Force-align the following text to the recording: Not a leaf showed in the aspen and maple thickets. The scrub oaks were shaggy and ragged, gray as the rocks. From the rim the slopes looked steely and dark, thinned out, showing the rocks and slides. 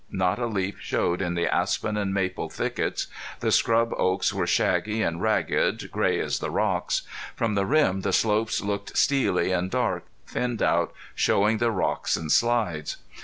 Not 0.09 0.39
a 0.39 0.47
leaf 0.47 0.77
showed 0.79 1.21
in 1.21 1.35
the 1.35 1.45
aspen 1.53 1.95
and 1.95 2.11
maple 2.11 2.49
thickets. 2.49 3.05
The 3.39 3.51
scrub 3.51 3.93
oaks 3.95 4.33
were 4.33 4.47
shaggy 4.47 5.03
and 5.03 5.21
ragged, 5.21 5.91
gray 5.91 6.19
as 6.19 6.39
the 6.39 6.49
rocks. 6.49 7.03
From 7.35 7.53
the 7.53 7.67
rim 7.67 8.01
the 8.01 8.11
slopes 8.11 8.61
looked 8.61 8.97
steely 8.97 9.51
and 9.51 9.69
dark, 9.69 10.05
thinned 10.25 10.63
out, 10.63 10.91
showing 11.13 11.59
the 11.59 11.69
rocks 11.69 12.17
and 12.17 12.31
slides. 12.31 12.97